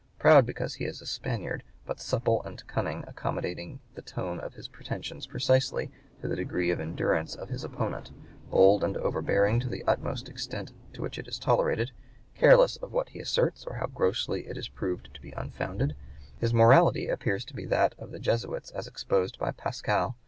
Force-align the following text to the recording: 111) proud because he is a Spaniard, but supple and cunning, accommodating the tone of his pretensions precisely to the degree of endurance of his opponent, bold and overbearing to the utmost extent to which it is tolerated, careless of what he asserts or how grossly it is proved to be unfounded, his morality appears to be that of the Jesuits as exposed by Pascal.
111) 0.17 0.19
proud 0.35 0.45
because 0.47 0.73
he 0.73 0.85
is 0.85 0.99
a 0.99 1.05
Spaniard, 1.05 1.61
but 1.85 1.99
supple 1.99 2.41
and 2.41 2.65
cunning, 2.65 3.03
accommodating 3.07 3.79
the 3.93 4.01
tone 4.01 4.39
of 4.39 4.55
his 4.55 4.67
pretensions 4.67 5.27
precisely 5.27 5.91
to 6.19 6.27
the 6.27 6.35
degree 6.35 6.71
of 6.71 6.79
endurance 6.79 7.35
of 7.35 7.49
his 7.49 7.63
opponent, 7.63 8.09
bold 8.49 8.83
and 8.83 8.97
overbearing 8.97 9.59
to 9.59 9.69
the 9.69 9.83
utmost 9.83 10.27
extent 10.27 10.71
to 10.91 11.03
which 11.03 11.19
it 11.19 11.27
is 11.27 11.37
tolerated, 11.37 11.91
careless 12.33 12.77
of 12.77 12.91
what 12.91 13.09
he 13.09 13.19
asserts 13.19 13.63
or 13.65 13.75
how 13.75 13.85
grossly 13.85 14.47
it 14.47 14.57
is 14.57 14.69
proved 14.69 15.07
to 15.13 15.21
be 15.21 15.33
unfounded, 15.33 15.95
his 16.39 16.51
morality 16.51 17.07
appears 17.07 17.45
to 17.45 17.53
be 17.53 17.65
that 17.67 17.93
of 17.99 18.09
the 18.09 18.17
Jesuits 18.17 18.71
as 18.71 18.87
exposed 18.87 19.37
by 19.37 19.51
Pascal. 19.51 20.17